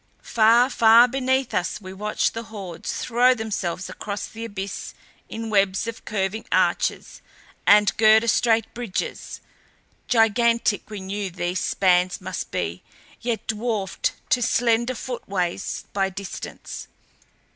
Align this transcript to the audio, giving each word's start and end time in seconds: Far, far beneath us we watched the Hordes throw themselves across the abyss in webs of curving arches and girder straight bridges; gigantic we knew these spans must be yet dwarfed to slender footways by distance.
Far, 0.23 0.71
far 0.71 1.07
beneath 1.07 1.53
us 1.53 1.79
we 1.79 1.93
watched 1.93 2.33
the 2.33 2.41
Hordes 2.45 2.91
throw 2.91 3.35
themselves 3.35 3.87
across 3.87 4.25
the 4.25 4.43
abyss 4.45 4.95
in 5.29 5.51
webs 5.51 5.85
of 5.85 6.05
curving 6.05 6.43
arches 6.51 7.21
and 7.67 7.95
girder 7.97 8.27
straight 8.27 8.73
bridges; 8.73 9.41
gigantic 10.07 10.89
we 10.89 11.01
knew 11.01 11.29
these 11.29 11.59
spans 11.59 12.19
must 12.19 12.49
be 12.49 12.81
yet 13.21 13.45
dwarfed 13.45 14.13
to 14.29 14.41
slender 14.41 14.95
footways 14.95 15.85
by 15.93 16.09
distance. 16.09 16.87